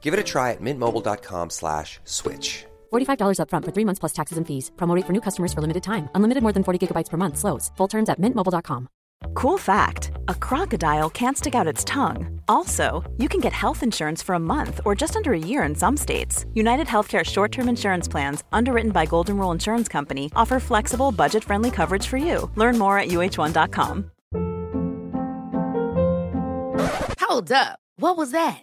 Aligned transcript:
Give 0.00 0.14
it 0.14 0.20
a 0.20 0.24
try 0.24 0.52
at 0.52 0.62
mintmobile.com 0.62 1.50
slash 1.50 2.00
switch. 2.04 2.64
$45 2.92 3.38
upfront 3.40 3.64
for 3.66 3.72
three 3.72 3.84
months 3.84 3.98
plus 3.98 4.14
taxes 4.14 4.38
and 4.38 4.46
fees. 4.46 4.70
Promo 4.76 4.94
rate 4.94 5.04
for 5.04 5.12
new 5.12 5.20
customers 5.20 5.52
for 5.52 5.60
limited 5.60 5.82
time. 5.82 6.08
Unlimited 6.14 6.42
more 6.42 6.52
than 6.54 6.64
40 6.64 6.78
gigabytes 6.86 7.10
per 7.10 7.18
month. 7.18 7.36
Slows. 7.36 7.70
Full 7.76 7.88
terms 7.88 8.08
at 8.08 8.18
mintmobile.com. 8.18 8.88
Cool 9.34 9.58
fact 9.58 10.12
a 10.28 10.34
crocodile 10.34 11.10
can't 11.10 11.36
stick 11.36 11.54
out 11.54 11.66
its 11.66 11.84
tongue. 11.84 12.40
Also, 12.48 13.04
you 13.18 13.28
can 13.28 13.40
get 13.40 13.52
health 13.52 13.82
insurance 13.82 14.22
for 14.22 14.34
a 14.34 14.38
month 14.38 14.80
or 14.84 14.94
just 14.94 15.16
under 15.16 15.32
a 15.32 15.38
year 15.38 15.62
in 15.64 15.74
some 15.74 15.96
states. 15.96 16.46
United 16.54 16.86
Healthcare 16.86 17.24
short 17.24 17.52
term 17.52 17.68
insurance 17.68 18.08
plans, 18.08 18.44
underwritten 18.52 18.92
by 18.92 19.06
Golden 19.06 19.36
Rule 19.36 19.52
Insurance 19.52 19.88
Company, 19.88 20.30
offer 20.36 20.60
flexible, 20.60 21.12
budget 21.12 21.44
friendly 21.44 21.70
coverage 21.70 22.06
for 22.06 22.16
you. 22.16 22.50
Learn 22.56 22.78
more 22.78 22.98
at 22.98 23.08
uh1.com. 23.08 24.10
Hold 27.20 27.52
up. 27.52 27.78
What 27.96 28.16
was 28.16 28.30
that? 28.30 28.62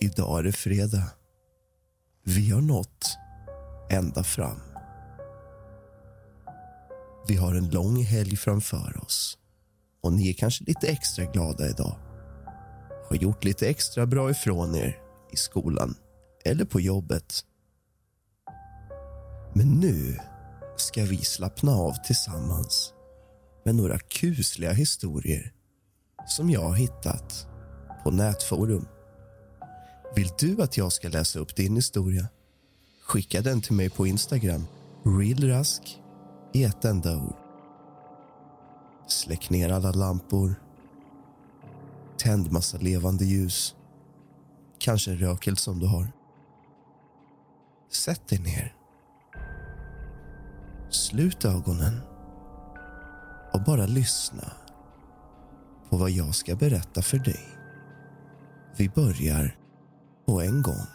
Idag 0.00 0.38
är 0.38 0.42
det 0.42 0.52
fredag. 0.52 1.10
Vi 2.24 2.50
har 2.50 2.60
nått 2.60 3.16
ända 3.90 4.24
fram. 4.24 4.60
Vi 7.28 7.36
har 7.36 7.54
en 7.54 7.70
lång 7.70 8.04
helg 8.04 8.36
framför 8.36 9.04
oss 9.04 9.38
och 10.02 10.12
ni 10.12 10.30
är 10.30 10.34
kanske 10.34 10.64
lite 10.64 10.86
extra 10.86 11.24
glada 11.24 11.68
idag. 11.68 11.98
Har 13.08 13.16
gjort 13.16 13.44
lite 13.44 13.68
extra 13.68 14.06
bra 14.06 14.30
ifrån 14.30 14.74
er 14.74 14.98
i 15.32 15.36
skolan 15.36 15.94
eller 16.44 16.64
på 16.64 16.80
jobbet. 16.80 17.44
Men 19.54 19.68
nu 19.68 20.18
ska 20.76 21.04
vi 21.04 21.16
slappna 21.16 21.72
av 21.72 21.92
tillsammans 22.06 22.94
med 23.64 23.74
några 23.74 23.98
kusliga 23.98 24.72
historier 24.72 25.52
som 26.26 26.50
jag 26.50 26.62
har 26.62 26.74
hittat 26.74 27.46
på 28.04 28.10
nätforum. 28.10 28.86
Vill 30.14 30.30
du 30.38 30.62
att 30.62 30.76
jag 30.76 30.92
ska 30.92 31.08
läsa 31.08 31.38
upp 31.38 31.56
din 31.56 31.76
historia? 31.76 32.28
Skicka 33.02 33.40
den 33.40 33.60
till 33.60 33.74
mig 33.74 33.90
på 33.90 34.06
Instagram. 34.06 34.66
Realrask 35.04 36.00
i 36.52 36.64
ett 36.64 36.84
enda 36.84 37.16
ord. 37.16 37.36
Släck 39.06 39.50
ner 39.50 39.70
alla 39.72 39.92
lampor. 39.92 40.54
Tänd 42.18 42.52
massa 42.52 42.78
levande 42.78 43.24
ljus. 43.24 43.74
Kanske 44.78 45.10
en 45.10 45.18
rökeld 45.18 45.58
som 45.58 45.78
du 45.78 45.86
har. 45.86 46.12
Sätt 47.92 48.28
dig 48.28 48.38
ner. 48.38 48.74
Slut 50.90 51.44
ögonen 51.44 52.00
och 53.52 53.62
bara 53.62 53.86
lyssna 53.86 54.52
på 55.90 55.96
vad 55.96 56.10
jag 56.10 56.34
ska 56.34 56.56
berätta 56.56 57.02
för 57.02 57.18
dig. 57.18 57.48
Vi 58.76 58.88
börjar 58.88 59.57
på 60.28 60.42
en 60.42 60.62
gång. 60.62 60.86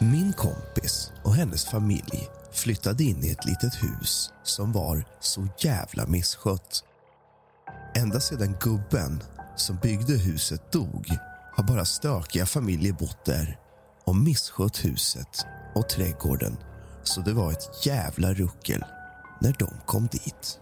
Min 0.00 0.32
kompis 0.32 1.12
och 1.24 1.34
hennes 1.34 1.64
familj 1.64 2.28
flyttade 2.52 3.04
in 3.04 3.24
i 3.24 3.30
ett 3.30 3.44
litet 3.44 3.82
hus 3.82 4.32
som 4.42 4.72
var 4.72 5.04
så 5.20 5.48
jävla 5.58 6.06
misskött. 6.06 6.84
Ända 7.94 8.20
sedan 8.20 8.56
gubben 8.60 9.22
som 9.56 9.76
byggde 9.76 10.12
huset 10.12 10.72
dog 10.72 11.16
har 11.52 11.64
bara 11.64 11.84
stökiga 11.84 12.46
familjer 12.46 12.92
bott 12.92 13.24
där 13.24 13.58
och 14.04 14.16
misskött 14.16 14.84
huset 14.84 15.46
och 15.74 15.88
trädgården 15.88 16.56
så 17.02 17.20
det 17.20 17.32
var 17.32 17.52
ett 17.52 17.86
jävla 17.86 18.34
ruckel 18.34 18.84
när 19.40 19.56
de 19.58 19.68
kom 19.86 20.06
dit. 20.06 20.60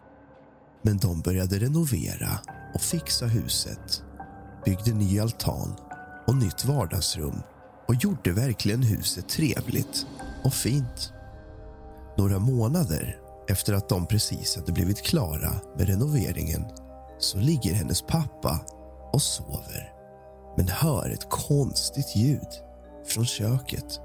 Men 0.82 0.98
de 0.98 1.20
började 1.20 1.58
renovera 1.58 2.38
och 2.74 2.82
fixa 2.82 3.26
huset 3.26 4.03
byggde 4.66 4.93
ny 4.93 5.21
altan 5.21 5.77
och 6.27 6.37
nytt 6.37 6.65
vardagsrum 6.65 7.43
och 7.88 7.94
gjorde 7.94 8.32
verkligen 8.32 8.82
huset 8.82 9.28
trevligt 9.28 10.06
och 10.44 10.54
fint. 10.54 11.12
Några 12.19 12.38
månader 12.38 13.19
efter 13.49 13.72
att 13.72 13.88
de 13.88 14.06
precis 14.06 14.56
hade 14.56 14.72
blivit 14.72 15.03
klara 15.03 15.53
med 15.77 15.88
renoveringen 15.88 16.65
så 17.19 17.38
ligger 17.38 17.75
hennes 17.75 18.03
pappa 18.03 18.60
och 19.12 19.22
sover 19.22 19.93
men 20.56 20.69
hör 20.69 21.10
ett 21.10 21.31
konstigt 21.31 22.16
ljud 22.16 22.48
från 23.06 23.25
köket. 23.25 24.00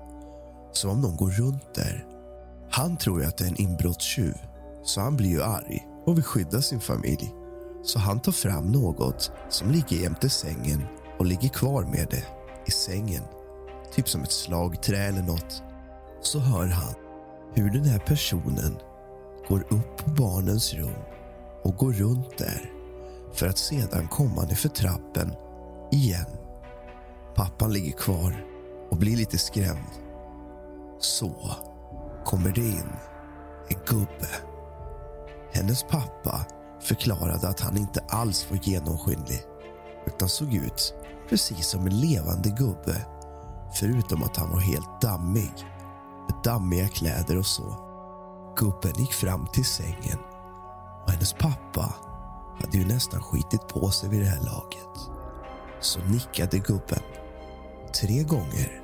Som 0.71 0.89
om 0.89 1.01
någon 1.01 1.17
går 1.17 1.31
runt 1.31 1.75
där. 1.75 2.05
Han 2.71 2.97
tror 2.97 3.21
ju 3.21 3.27
att 3.27 3.37
det 3.37 3.43
är 3.43 3.49
en 3.49 3.61
inbrottstjuv 3.61 4.37
så 4.83 5.01
han 5.01 5.17
blir 5.17 5.29
ju 5.29 5.43
arg 5.43 5.87
och 6.05 6.17
vill 6.17 6.23
skydda 6.23 6.61
sin 6.61 6.79
familj. 6.79 7.40
Så 7.83 7.99
han 7.99 8.19
tar 8.19 8.31
fram 8.31 8.71
något 8.71 9.31
som 9.49 9.71
ligger 9.71 9.97
jämte 9.97 10.29
sängen 10.29 10.83
och 11.19 11.25
ligger 11.25 11.49
kvar 11.49 11.83
med 11.83 12.07
det 12.09 12.25
i 12.65 12.71
sängen. 12.71 13.23
Typ 13.93 14.09
som 14.09 14.23
ett 14.23 14.31
slagträ 14.31 14.97
eller 14.97 15.21
något. 15.21 15.63
Så 16.21 16.39
hör 16.39 16.67
han 16.67 16.93
hur 17.53 17.69
den 17.69 17.83
här 17.83 17.99
personen 17.99 18.77
går 19.47 19.59
upp 19.69 19.97
på 19.97 20.09
barnens 20.09 20.73
rum 20.73 21.03
och 21.63 21.75
går 21.75 21.93
runt 21.93 22.37
där 22.37 22.71
för 23.33 23.47
att 23.47 23.57
sedan 23.57 24.07
komma 24.07 24.43
ner 24.43 24.55
för 24.55 24.69
trappen 24.69 25.33
igen. 25.91 26.25
Pappan 27.35 27.73
ligger 27.73 27.91
kvar 27.91 28.45
och 28.89 28.97
blir 28.97 29.17
lite 29.17 29.37
skrämd. 29.37 29.91
Så 30.99 31.55
kommer 32.25 32.51
det 32.51 32.61
in 32.61 32.93
en 33.69 33.79
gubbe. 33.87 34.29
Hennes 35.53 35.83
pappa 35.83 36.45
förklarade 36.83 37.47
att 37.47 37.59
han 37.59 37.77
inte 37.77 38.03
alls 38.09 38.47
var 38.49 38.59
genomskinlig 38.63 39.41
utan 40.05 40.29
såg 40.29 40.53
ut 40.53 40.93
precis 41.29 41.67
som 41.67 41.85
en 41.85 41.99
levande 41.99 42.49
gubbe 42.49 43.05
förutom 43.73 44.23
att 44.23 44.37
han 44.37 44.49
var 44.49 44.59
helt 44.59 45.01
dammig 45.01 45.51
med 46.27 46.43
dammiga 46.43 46.87
kläder 46.87 47.37
och 47.37 47.45
så. 47.45 47.75
Gubben 48.55 48.93
gick 48.99 49.13
fram 49.13 49.47
till 49.53 49.65
sängen 49.65 50.19
och 51.03 51.11
hennes 51.11 51.33
pappa 51.33 51.93
hade 52.59 52.77
ju 52.77 52.85
nästan 52.85 53.21
skitit 53.23 53.67
på 53.67 53.89
sig 53.89 54.09
vid 54.09 54.19
det 54.19 54.25
här 54.25 54.43
laget. 54.43 55.09
Så 55.79 55.99
nickade 55.99 56.59
gubben 56.59 57.03
tre 57.93 58.23
gånger 58.23 58.81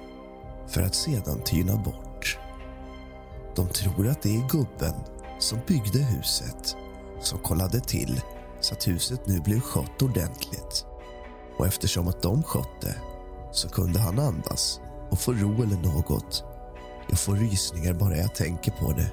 för 0.67 0.81
att 0.81 0.95
sedan 0.95 1.41
tyna 1.45 1.75
bort. 1.75 2.39
De 3.55 3.67
tror 3.67 4.07
att 4.07 4.21
det 4.21 4.35
är 4.35 4.47
gubben 4.49 4.93
som 5.39 5.59
byggde 5.67 5.99
huset 5.99 6.75
som 7.19 7.39
kollade 7.39 7.79
till 7.79 8.21
så 8.59 8.73
att 8.73 8.87
huset 8.87 9.27
nu 9.27 9.39
blev 9.39 9.59
skött 9.59 10.01
ordentligt. 10.01 10.85
Och 11.57 11.67
eftersom 11.67 12.07
att 12.07 12.21
de 12.21 12.43
skötte 12.43 12.95
så 13.51 13.69
kunde 13.69 13.99
han 13.99 14.19
andas 14.19 14.79
och 15.09 15.19
få 15.19 15.33
ro 15.33 15.63
eller 15.63 15.77
något. 15.77 16.43
Jag 17.09 17.19
får 17.19 17.35
rysningar 17.35 17.93
bara 17.93 18.17
jag 18.17 18.35
tänker 18.35 18.71
på 18.71 18.91
det. 18.91 19.11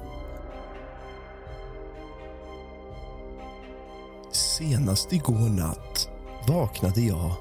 Senast 4.32 5.12
igår 5.12 5.48
natt 5.48 6.08
vaknade 6.48 7.00
jag 7.00 7.32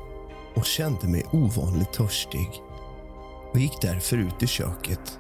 och 0.56 0.66
kände 0.66 1.08
mig 1.08 1.26
ovanligt 1.32 1.94
törstig 1.94 2.50
och 3.54 3.60
gick 3.60 3.82
därför 3.82 4.18
ut 4.18 4.44
i 4.44 4.48
köket 4.48 5.20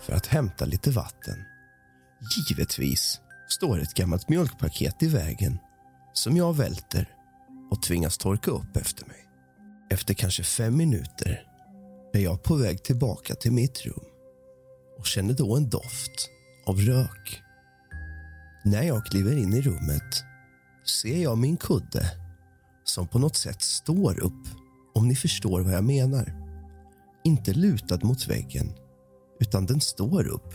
för 0.00 0.12
att 0.12 0.26
hämta 0.26 0.64
lite 0.64 0.90
vatten. 0.90 1.44
Givetvis 2.48 3.20
står 3.52 3.80
ett 3.80 3.94
gammalt 3.94 4.28
mjölkpaket 4.28 5.02
i 5.02 5.08
vägen 5.08 5.58
som 6.12 6.36
jag 6.36 6.56
välter 6.56 7.08
och 7.70 7.82
tvingas 7.82 8.18
torka 8.18 8.50
upp 8.50 8.76
efter 8.76 9.06
mig. 9.06 9.26
Efter 9.90 10.14
kanske 10.14 10.42
fem 10.42 10.76
minuter 10.76 11.42
är 12.12 12.20
jag 12.20 12.42
på 12.42 12.54
väg 12.54 12.82
tillbaka 12.82 13.34
till 13.34 13.52
mitt 13.52 13.86
rum 13.86 14.04
och 14.98 15.06
känner 15.06 15.34
då 15.34 15.56
en 15.56 15.70
doft 15.70 16.30
av 16.66 16.80
rök. 16.80 17.42
När 18.64 18.82
jag 18.82 19.06
kliver 19.06 19.36
in 19.36 19.52
i 19.52 19.62
rummet 19.62 20.24
ser 20.86 21.22
jag 21.22 21.38
min 21.38 21.56
kudde 21.56 22.04
som 22.84 23.08
på 23.08 23.18
något 23.18 23.36
sätt 23.36 23.62
står 23.62 24.20
upp, 24.20 24.48
om 24.94 25.08
ni 25.08 25.16
förstår 25.16 25.60
vad 25.60 25.72
jag 25.72 25.84
menar. 25.84 26.34
Inte 27.24 27.52
lutad 27.52 27.98
mot 28.02 28.28
väggen, 28.28 28.72
utan 29.40 29.66
den 29.66 29.80
står 29.80 30.26
upp 30.28 30.54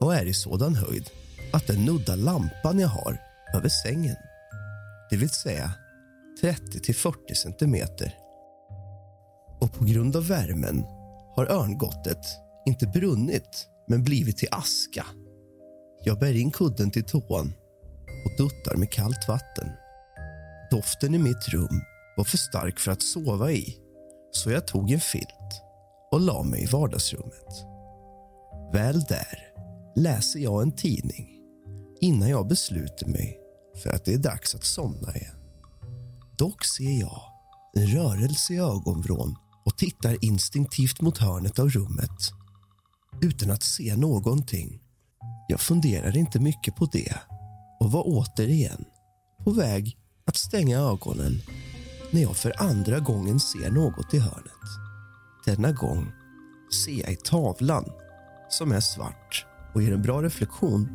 och 0.00 0.14
är 0.14 0.26
i 0.26 0.34
sådan 0.34 0.74
höjd 0.74 1.10
att 1.56 1.66
den 1.66 1.84
nuddar 1.84 2.16
lampan 2.16 2.78
jag 2.78 2.88
har 2.88 3.20
över 3.54 3.68
sängen. 3.68 4.16
Det 5.10 5.16
vill 5.16 5.30
säga 5.30 5.72
30 6.40 6.80
till 6.80 6.94
40 6.94 7.34
centimeter. 7.34 8.14
Och 9.60 9.72
på 9.72 9.84
grund 9.84 10.16
av 10.16 10.28
värmen 10.28 10.84
har 11.36 11.46
örngottet 11.50 12.26
inte 12.66 12.86
brunnit, 12.86 13.68
men 13.88 14.04
blivit 14.04 14.36
till 14.36 14.48
aska. 14.50 15.06
Jag 16.04 16.18
bär 16.18 16.36
in 16.36 16.50
kudden 16.50 16.90
till 16.90 17.04
tån 17.04 17.52
och 18.24 18.36
duttar 18.38 18.76
med 18.76 18.90
kallt 18.90 19.28
vatten. 19.28 19.68
Doften 20.70 21.14
i 21.14 21.18
mitt 21.18 21.48
rum 21.48 21.80
var 22.16 22.24
för 22.24 22.38
stark 22.38 22.78
för 22.78 22.92
att 22.92 23.02
sova 23.02 23.52
i 23.52 23.76
så 24.30 24.50
jag 24.50 24.66
tog 24.66 24.90
en 24.90 25.00
filt 25.00 25.62
och 26.10 26.20
la 26.20 26.42
mig 26.42 26.62
i 26.62 26.66
vardagsrummet. 26.66 27.64
Väl 28.72 29.00
där 29.00 29.38
läser 29.94 30.40
jag 30.40 30.62
en 30.62 30.72
tidning 30.72 31.35
innan 32.00 32.28
jag 32.28 32.48
beslutar 32.48 33.06
mig 33.06 33.38
för 33.82 33.90
att 33.90 34.04
det 34.04 34.14
är 34.14 34.18
dags 34.18 34.54
att 34.54 34.64
somna 34.64 35.16
igen. 35.16 35.36
Dock 36.38 36.64
ser 36.64 37.00
jag 37.00 37.22
en 37.74 37.86
rörelse 37.86 38.52
i 38.52 38.58
ögonvrån 38.58 39.36
och 39.64 39.78
tittar 39.78 40.24
instinktivt 40.24 41.00
mot 41.00 41.18
hörnet 41.18 41.58
av 41.58 41.68
rummet 41.70 42.32
utan 43.22 43.50
att 43.50 43.62
se 43.62 43.96
någonting. 43.96 44.80
Jag 45.48 45.60
funderar 45.60 46.16
inte 46.16 46.40
mycket 46.40 46.76
på 46.76 46.86
det 46.92 47.14
och 47.80 47.92
var 47.92 48.02
återigen 48.06 48.84
på 49.44 49.50
väg 49.50 49.98
att 50.26 50.36
stänga 50.36 50.78
ögonen 50.78 51.32
när 52.10 52.22
jag 52.22 52.36
för 52.36 52.62
andra 52.62 53.00
gången 53.00 53.40
ser 53.40 53.70
något 53.70 54.14
i 54.14 54.18
hörnet. 54.18 54.52
Denna 55.46 55.72
gång 55.72 56.12
ser 56.84 57.00
jag 57.00 57.12
i 57.12 57.16
tavlan, 57.16 57.84
som 58.48 58.72
är 58.72 58.80
svart 58.80 59.46
och 59.74 59.82
ger 59.82 59.92
en 59.92 60.02
bra 60.02 60.22
reflektion, 60.22 60.88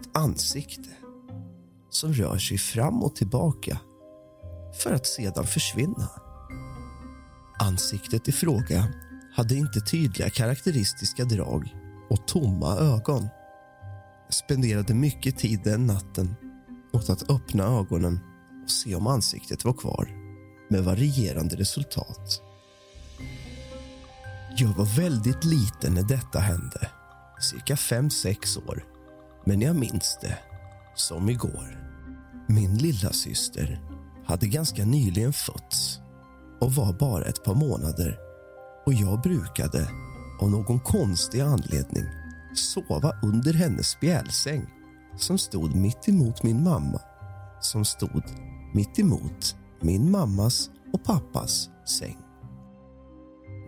ett 0.00 0.16
ansikte 0.16 0.88
som 1.90 2.12
rör 2.12 2.38
sig 2.38 2.58
fram 2.58 3.02
och 3.02 3.16
tillbaka 3.16 3.78
för 4.82 4.92
att 4.92 5.06
sedan 5.06 5.46
försvinna. 5.46 6.10
Ansiktet 7.58 8.28
i 8.28 8.32
fråga 8.32 8.88
hade 9.34 9.54
inte 9.54 9.80
tydliga 9.80 10.30
karaktäristiska 10.30 11.24
drag 11.24 11.76
och 12.10 12.26
tomma 12.26 12.76
ögon. 12.76 13.28
Jag 14.26 14.34
spenderade 14.34 14.94
mycket 14.94 15.38
tid 15.38 15.60
den 15.64 15.86
natten 15.86 16.34
åt 16.92 17.10
att 17.10 17.30
öppna 17.30 17.64
ögonen 17.64 18.20
och 18.64 18.70
se 18.70 18.94
om 18.94 19.06
ansiktet 19.06 19.64
var 19.64 19.72
kvar, 19.72 20.08
med 20.70 20.84
varierande 20.84 21.56
resultat. 21.56 22.42
Jag 24.56 24.68
var 24.68 24.96
väldigt 24.96 25.44
liten 25.44 25.94
när 25.94 26.02
detta 26.02 26.38
hände, 26.38 26.90
cirka 27.40 27.76
fem 27.76 28.10
sex 28.10 28.56
år. 28.56 28.97
Men 29.48 29.60
jag 29.60 29.76
minns 29.76 30.18
det 30.20 30.38
som 30.94 31.28
igår. 31.28 31.92
Min 32.48 32.78
lilla 32.78 33.12
syster 33.12 33.80
hade 34.26 34.46
ganska 34.46 34.84
nyligen 34.84 35.32
fötts 35.32 35.98
och 36.60 36.74
var 36.74 36.92
bara 36.92 37.24
ett 37.24 37.44
par 37.44 37.54
månader 37.54 38.18
och 38.86 38.92
jag 38.92 39.20
brukade 39.20 39.88
av 40.40 40.50
någon 40.50 40.80
konstig 40.80 41.40
anledning 41.40 42.04
sova 42.54 43.12
under 43.22 43.52
hennes 43.52 43.88
spjälsäng 43.88 44.66
som 45.18 45.38
stod 45.38 45.74
mitt 45.74 46.08
emot 46.08 46.42
min 46.42 46.64
mamma 46.64 47.00
som 47.60 47.84
stod 47.84 48.22
mitt 48.74 48.98
emot 48.98 49.56
min 49.80 50.10
mammas 50.10 50.70
och 50.92 51.04
pappas 51.04 51.68
säng. 51.98 52.18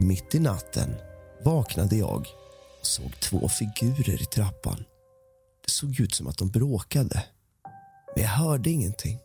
Mitt 0.00 0.34
i 0.34 0.40
natten 0.40 0.94
vaknade 1.44 1.96
jag 1.96 2.26
och 2.80 2.86
såg 2.86 3.20
två 3.20 3.48
figurer 3.48 4.22
i 4.22 4.24
trappan. 4.24 4.84
Det 5.70 5.74
såg 5.74 6.00
ut 6.00 6.14
som 6.14 6.26
att 6.26 6.38
de 6.38 6.48
bråkade, 6.48 7.24
men 8.14 8.24
jag 8.24 8.30
hörde 8.30 8.70
ingenting. 8.70 9.18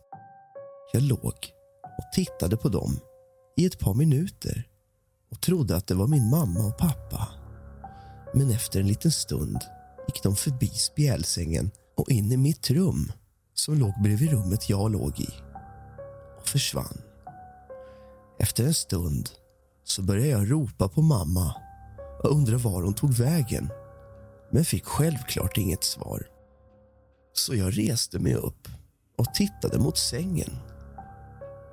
Jag 0.92 1.02
låg 1.02 1.52
och 1.98 2.12
tittade 2.14 2.56
på 2.56 2.68
dem 2.68 3.00
i 3.56 3.66
ett 3.66 3.78
par 3.78 3.94
minuter 3.94 4.68
och 5.30 5.40
trodde 5.40 5.76
att 5.76 5.86
det 5.86 5.94
var 5.94 6.06
min 6.06 6.30
mamma 6.30 6.66
och 6.66 6.78
pappa. 6.78 7.28
Men 8.34 8.50
efter 8.50 8.80
en 8.80 8.86
liten 8.86 9.12
stund 9.12 9.60
gick 10.08 10.22
de 10.22 10.36
förbi 10.36 10.68
spjälsängen 10.68 11.70
och 11.96 12.10
in 12.10 12.32
i 12.32 12.36
mitt 12.36 12.70
rum 12.70 13.12
som 13.54 13.78
låg 13.78 14.02
bredvid 14.02 14.30
rummet 14.30 14.70
jag 14.70 14.90
låg 14.90 15.20
i 15.20 15.28
och 16.38 16.48
försvann. 16.48 17.00
Efter 18.38 18.64
en 18.64 18.74
stund 18.74 19.30
så 19.84 20.02
började 20.02 20.28
jag 20.28 20.50
ropa 20.50 20.88
på 20.88 21.02
mamma 21.02 21.54
och 22.22 22.30
undra 22.30 22.58
var 22.58 22.82
hon 22.82 22.94
tog 22.94 23.14
vägen 23.14 23.68
men 24.50 24.64
fick 24.64 24.84
självklart 24.84 25.58
inget 25.58 25.84
svar. 25.84 26.35
Så 27.38 27.54
jag 27.54 27.78
reste 27.78 28.18
mig 28.18 28.34
upp 28.34 28.68
och 29.18 29.34
tittade 29.34 29.78
mot 29.78 29.98
sängen. 29.98 30.56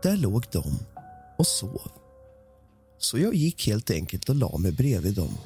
Där 0.04 0.18
låg 0.18 0.46
de 0.52 0.64
och 1.38 1.48
sov. 1.48 1.92
Så 2.98 3.18
jag 3.18 3.36
gick 3.36 3.68
helt 3.68 3.92
enkelt 3.92 4.30
och 4.30 4.36
la 4.36 4.58
mig 4.58 4.72
bredvid 4.72 5.16
dem. 5.16 5.38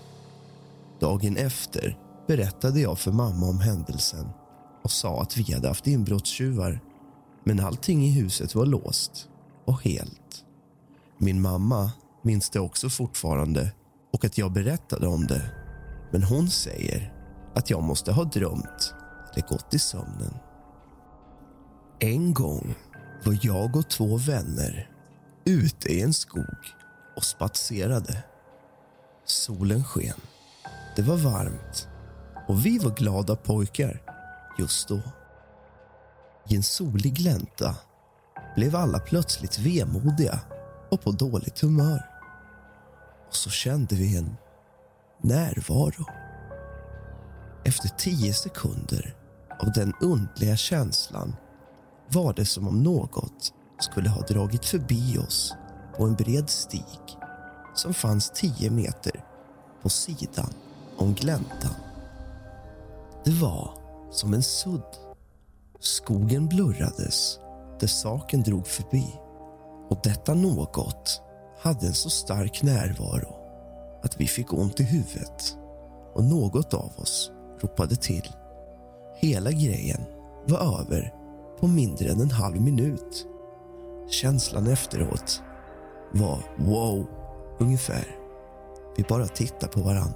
Dagen 0.99 1.37
efter 1.37 1.97
berättade 2.27 2.79
jag 2.79 2.99
för 2.99 3.11
mamma 3.11 3.45
om 3.45 3.59
händelsen 3.59 4.29
och 4.83 4.91
sa 4.91 5.21
att 5.21 5.37
vi 5.37 5.53
hade 5.53 5.67
haft 5.67 5.87
inbrottstjuvar 5.87 6.79
men 7.43 7.59
allting 7.59 8.05
i 8.05 8.11
huset 8.11 8.55
var 8.55 8.65
låst 8.65 9.29
och 9.65 9.83
helt. 9.83 10.45
Min 11.17 11.41
mamma 11.41 11.91
minns 12.23 12.49
det 12.49 12.59
också 12.59 12.89
fortfarande 12.89 13.71
och 14.13 14.25
att 14.25 14.37
jag 14.37 14.53
berättade 14.53 15.07
om 15.07 15.27
det. 15.27 15.51
Men 16.11 16.23
hon 16.23 16.49
säger 16.49 17.13
att 17.55 17.69
jag 17.69 17.83
måste 17.83 18.11
ha 18.11 18.23
drömt 18.23 18.93
det 19.37 19.47
gått 19.47 19.73
i 19.73 19.79
sömnen. 19.79 20.37
En 21.99 22.33
gång 22.33 22.75
var 23.25 23.39
jag 23.41 23.75
och 23.75 23.89
två 23.89 24.17
vänner 24.17 24.89
ute 25.45 25.89
i 25.89 26.01
en 26.01 26.13
skog 26.13 26.73
och 27.15 27.23
spatserade. 27.23 28.23
Solen 29.25 29.83
sken. 29.83 30.21
Det 30.95 31.01
var 31.01 31.15
varmt 31.15 31.87
och 32.47 32.65
vi 32.65 32.79
var 32.79 32.91
glada 32.91 33.35
pojkar 33.35 34.01
just 34.59 34.87
då. 34.87 35.01
I 36.49 36.55
en 36.55 36.63
solig 36.63 37.13
glänta 37.13 37.75
blev 38.55 38.75
alla 38.75 38.99
plötsligt 38.99 39.59
vemodiga 39.59 40.39
och 40.91 41.01
på 41.01 41.11
dåligt 41.11 41.59
humör. 41.59 42.05
Och 43.27 43.35
så 43.35 43.49
kände 43.49 43.95
vi 43.95 44.17
en 44.17 44.37
närvaro. 45.21 46.05
Efter 47.65 47.89
tio 47.89 48.33
sekunder 48.33 49.17
av 49.59 49.71
den 49.71 49.93
undliga 50.01 50.55
känslan 50.55 51.35
var 52.09 52.33
det 52.33 52.45
som 52.45 52.67
om 52.67 52.83
något 52.83 53.53
skulle 53.79 54.09
ha 54.09 54.21
dragit 54.21 54.65
förbi 54.65 55.17
oss 55.17 55.55
på 55.97 56.03
en 56.03 56.15
bred 56.15 56.49
stig 56.49 57.17
som 57.75 57.93
fanns 57.93 58.29
tio 58.29 58.71
meter 58.71 59.23
på 59.81 59.89
sidan 59.89 60.53
om 60.97 61.13
gläntan. 61.13 61.75
Det 63.23 63.31
var 63.31 63.71
som 64.11 64.33
en 64.33 64.43
sudd. 64.43 64.97
Skogen 65.79 66.47
blurrades 66.47 67.39
där 67.79 67.87
saken 67.87 68.43
drog 68.43 68.67
förbi 68.67 69.05
och 69.89 69.99
detta 70.03 70.33
något 70.33 71.21
hade 71.59 71.87
en 71.87 71.93
så 71.93 72.09
stark 72.09 72.63
närvaro 72.63 73.35
att 74.03 74.21
vi 74.21 74.27
fick 74.27 74.53
ont 74.53 74.79
i 74.79 74.83
huvudet 74.83 75.57
och 76.13 76.23
något 76.23 76.73
av 76.73 76.91
oss 76.97 77.31
ropade 77.61 77.95
till. 77.95 78.33
Hela 79.19 79.51
grejen 79.51 80.01
var 80.47 80.79
över 80.79 81.13
på 81.59 81.67
mindre 81.67 82.09
än 82.09 82.21
en 82.21 82.31
halv 82.31 82.61
minut. 82.61 83.27
Känslan 84.09 84.67
efteråt 84.67 85.41
var 86.13 86.39
wow, 86.57 87.05
ungefär. 87.59 88.15
Vi 88.97 89.03
bara 89.03 89.27
tittade 89.27 89.71
på 89.71 89.79
varann. 89.79 90.13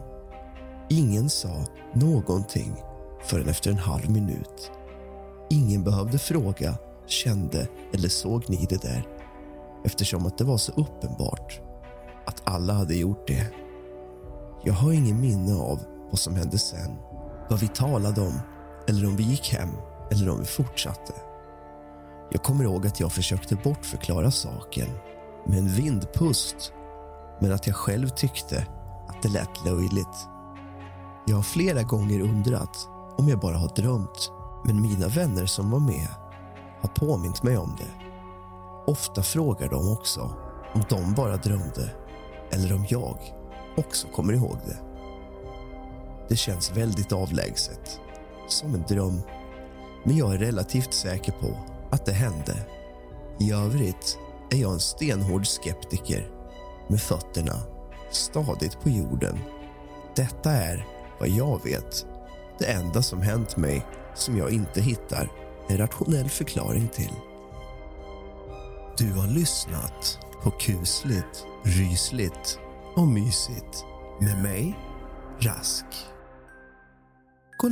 Ingen 0.90 1.30
sa 1.30 1.66
någonting 1.94 2.76
förrän 3.24 3.50
efter 3.50 3.72
en 3.72 3.78
halv 3.78 4.10
minut. 4.10 4.72
Ingen 5.50 5.84
behövde 5.84 6.18
fråga, 6.18 6.76
kände 7.08 7.68
eller 7.94 8.10
såg 8.10 8.50
ni 8.50 8.66
det 8.70 8.82
där 8.82 9.08
eftersom 9.86 10.26
att 10.26 10.38
det 10.38 10.44
var 10.44 10.58
så 10.58 10.72
uppenbart 10.72 11.62
att 12.26 12.42
alla 12.44 12.74
hade 12.74 12.96
gjort 12.96 13.28
det. 13.28 13.48
Jag 14.64 14.74
har 14.74 14.92
ingen 14.92 15.22
minne 15.22 15.56
av 15.56 15.80
vad 16.10 16.20
som 16.20 16.36
hände 16.36 16.58
sen, 16.58 16.92
vad 17.50 17.60
vi 17.60 17.68
talade 17.68 18.22
om 18.22 18.40
eller 18.88 19.08
om 19.08 19.16
vi 19.16 19.24
gick 19.24 19.54
hem 19.54 19.70
eller 20.12 20.30
om 20.30 20.40
vi 20.40 20.46
fortsatte. 20.46 21.14
Jag 22.32 22.44
kommer 22.44 22.64
ihåg 22.64 22.88
att 22.88 23.00
jag 23.00 23.12
försökte 23.12 23.56
bortförklara 23.56 24.32
saken 24.32 24.88
med 25.46 25.58
en 25.58 25.68
vindpust 25.68 26.74
men 27.40 27.52
att 27.52 27.68
jag 27.68 27.76
själv 27.76 28.10
tyckte 28.10 28.68
att 29.08 29.22
det 29.22 29.30
lät 29.30 29.66
löjligt. 29.66 30.28
Jag 31.28 31.36
har 31.36 31.44
flera 31.44 31.84
gånger 31.84 32.22
undrat 32.22 32.88
om 33.18 33.30
jag 33.30 33.40
bara 33.40 33.58
har 33.58 33.76
drömt 33.76 34.32
men 34.66 34.82
mina 34.82 35.08
vänner 35.08 35.46
som 35.46 35.72
var 35.72 35.80
med 35.80 36.08
har 36.82 36.90
påmint 36.90 37.44
mig 37.44 37.58
om 37.58 37.76
det. 37.78 37.92
Ofta 38.92 39.24
frågar 39.24 39.70
de 39.70 39.94
också 39.94 40.34
om 40.74 40.84
de 40.90 41.14
bara 41.14 41.38
drömde 41.38 41.92
eller 42.52 42.74
om 42.74 42.86
jag 42.90 43.18
också 43.78 44.08
kommer 44.08 44.34
ihåg 44.34 44.58
det. 44.66 44.78
Det 46.30 46.36
känns 46.36 46.78
väldigt 46.78 47.12
avlägset, 47.12 48.00
som 48.52 48.76
en 48.76 48.84
dröm. 48.88 49.22
Men 50.04 50.18
jag 50.18 50.34
är 50.34 50.38
relativt 50.38 50.94
säker 50.94 51.32
på 51.32 51.58
att 51.90 52.06
det 52.06 52.12
hände. 52.12 52.58
I 53.40 53.52
övrigt 53.52 54.18
är 54.52 54.58
jag 54.58 54.74
en 54.74 54.80
stenhård 54.80 55.48
skeptiker 55.48 56.28
med 56.88 57.02
fötterna 57.02 57.56
stadigt 58.12 58.80
på 58.82 58.90
jorden. 58.90 59.40
Detta 60.16 60.52
är, 60.52 60.88
vad 61.20 61.30
jag 61.30 61.64
vet, 61.64 62.06
det 62.60 62.66
enda 62.66 63.02
som 63.02 63.22
hänt 63.22 63.58
mig 63.58 63.86
som 64.16 64.38
jag 64.38 64.52
inte 64.52 64.82
hittar 64.82 65.32
en 65.70 65.78
rationell 65.78 66.30
förklaring 66.30 66.88
till. 66.88 67.14
Du 68.98 69.14
har 69.14 69.28
lyssnat 69.28 70.20
på 70.44 70.52
kusligt, 70.52 71.46
rysligt 71.64 72.60
och 72.96 73.08
mysigt 73.08 73.86
med 74.20 74.44
mig, 74.44 74.78
Rask. 75.40 75.86
God 77.58 77.72